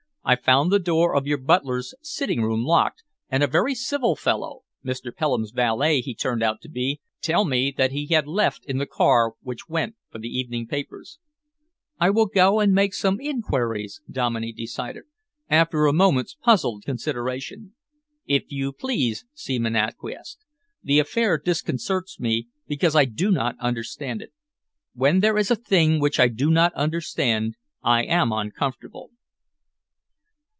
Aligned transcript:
I 0.23 0.35
found 0.35 0.71
the 0.71 0.77
door 0.79 1.15
of 1.15 1.25
your 1.25 1.39
butler's 1.39 1.95
sitting 1.99 2.43
room 2.43 2.63
locked, 2.63 3.03
and 3.29 3.41
a 3.41 3.47
very 3.47 3.73
civil 3.73 4.15
fellow 4.15 4.59
Mr. 4.85 5.13
Pelham's 5.13 5.49
valet 5.49 5.99
he 6.01 6.13
turned 6.13 6.43
out 6.43 6.61
to 6.61 6.69
be 6.69 7.01
told 7.23 7.49
me 7.49 7.73
that 7.75 7.91
he 7.91 8.05
had 8.05 8.27
left 8.27 8.63
in 8.65 8.77
the 8.77 8.85
car 8.85 9.33
which 9.41 9.67
went 9.67 9.95
for 10.11 10.19
the 10.19 10.29
evening 10.29 10.67
papers." 10.67 11.17
"I 11.99 12.11
will 12.11 12.27
go 12.27 12.59
and 12.59 12.71
make 12.71 12.93
some 12.93 13.19
enquiries," 13.19 13.99
Dominey 14.09 14.53
decided, 14.53 15.05
after 15.49 15.87
a 15.87 15.91
moment's 15.91 16.35
puzzled 16.35 16.83
consideration. 16.85 17.73
"If 18.27 18.51
you 18.51 18.73
please," 18.73 19.25
Seaman 19.33 19.75
acquiesced. 19.75 20.45
"The 20.83 20.99
affair 20.99 21.39
disconcerts 21.39 22.19
me 22.19 22.47
because 22.67 22.95
I 22.95 23.05
do 23.05 23.31
not 23.31 23.55
understand 23.59 24.21
it. 24.21 24.33
When 24.93 25.21
there 25.21 25.37
is 25.39 25.49
a 25.49 25.55
thing 25.55 25.99
which 25.99 26.19
I 26.19 26.27
do 26.27 26.51
not 26.51 26.73
understand, 26.75 27.55
I 27.81 28.03
am 28.03 28.31
uncomfortable." 28.31 29.09